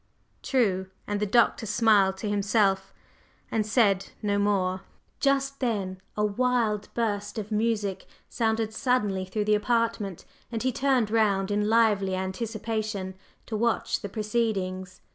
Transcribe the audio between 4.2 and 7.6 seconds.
no more. Just then a wild burst of